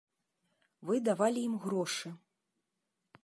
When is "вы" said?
0.89-0.95